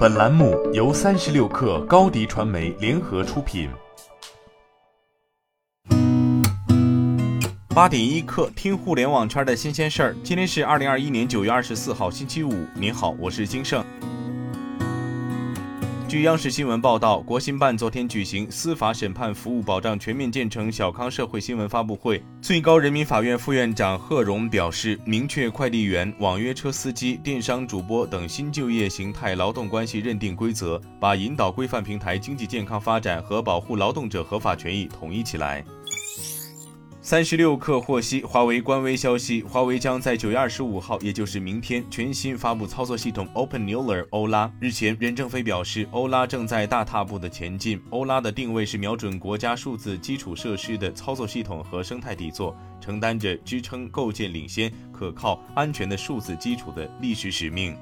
[0.00, 3.68] 本栏目由三十六克高低传媒联合出品。
[7.68, 10.16] 八点一刻，听互联网圈的新鲜事儿。
[10.24, 12.66] 今天是二零二一年九月二十四号，星期五。
[12.74, 13.84] 您好，我是金盛。
[16.10, 22.20] 据央视新闻报道，国新办昨天举行司法审判服务保障全面建成小康社会新闻发布会。
[22.42, 35.64] 最高人民法院副院长贺荣表示，明确快递员、网约车司机、电商主播等新就业形态劳动关系认定规则，把引导规范平台经济健康发展和保护劳动者合法权益统一起来。
[37.02, 44.52] 三十六氪获悉，华为官微消息，华为将在九月二十五号，也就是明天，全新发布操作系统 Open Neural 欧拉。
[44.60, 47.80] 日前，任正非表示，欧拉正在大踏步的前进。
[47.88, 57.74] 欧拉的定位是瞄准国家数字基础设施的操作系统和生态底座，承担着支撑构建领先、可靠、安全的数字基础的历史使命。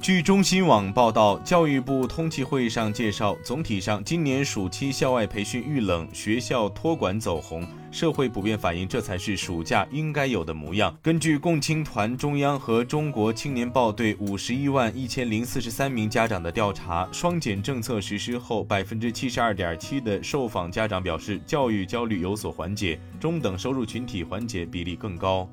[0.00, 10.96] 据中新网报道，教育部通气会上介绍，总体上今年暑期校外培训遇冷，学校托管走红，社会普遍反映这才是暑假应该有的模样。
[11.02, 25.46] 根据共青团中央和中国青年报对五十一万一千零四十三名家长的调查，双减政策实施后，百分之七十二点七的受访家长表示教育焦虑有所缓解，中等收入群体缓解比例更高。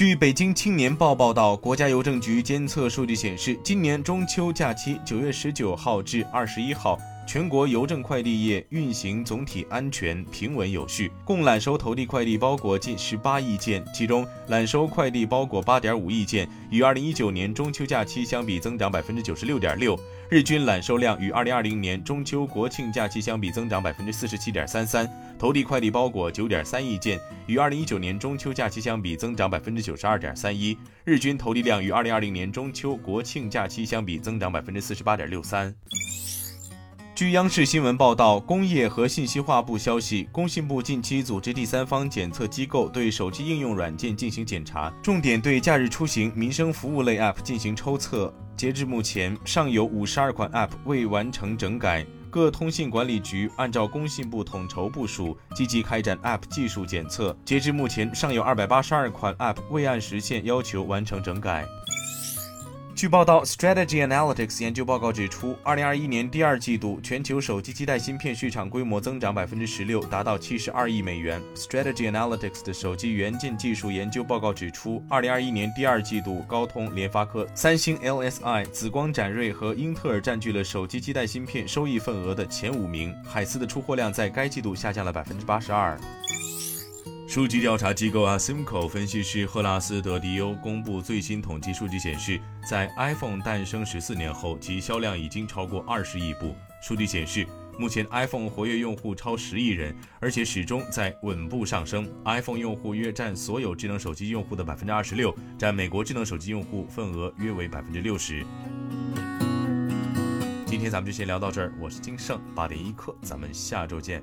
[0.00, 6.98] 据北京青年报报道，国家邮政局监测数据显示，今年中秋假期九月十九号至二十一号，
[7.30, 19.96] 全国邮政快递业运行总体安全、平稳有序，共揽收投递快递包裹近十八亿件，其中揽收快递包裹八点五亿件，与二零一九年中秋假期相比增长百分之九十六点六。
[20.28, 25.08] 日均揽收量与二零二零年中秋国庆假期相比增长百分之四十七点三三，
[25.38, 35.72] 投递快递包裹九点三亿件，与二零一九年中秋假期相比增长百分之九十二点三一，日均投递量与二零二零年中秋国庆假期相比增长百分之四十八点六三。
[37.20, 48.32] 据央视新闻报道，工业和信息化部消息，工信部近期组织第三方检测机构对手机应用软件进行检查，重点对假日出行、民生服务类 App 进行抽测。
[48.56, 52.06] 截至目前，尚有五十二款 App 未完成整改。
[52.30, 57.36] 各通信管理局按照工信部统筹部署，积极开展 App 技术检测。
[57.44, 61.66] 截至目前，尚有二百八十二款 App 未按时限要求完成整改。
[63.00, 71.40] 据报道，Strategy Analytics 研究报告指出，二零二一年第二季度全球手机基带芯片市场规模增长百分之十六，达到七十二亿美元。
[71.54, 83.14] Strategy Analytics 的手机元件技术研究报告指出，二零二一年第二季度，高通、联发科、三星、LSI、紫光展锐和英特尔占据了手机基带芯片收益份额的前五名。
[83.24, 85.98] 海思的出货量在该季度下降了百分之八十二。
[87.30, 96.56] 数据调查机构 Asimco 分析师赫拉斯德迪欧公布最新统计数据显示，在 iPhone 诞生十四年后，其销量已经超过二十亿部。
[96.82, 97.46] 数据显示，
[97.78, 102.12] 目前 iPhone 活跃用户超十亿人，而且始终在稳步上升。
[102.24, 108.44] iPhone 用户约占所有智能手机用户的百分之二十六，占美国智能手机用户份额约为百分之六十。
[110.66, 114.20] 今天咱们就先聊到这儿，我是金盛八点一刻，咱们下周见。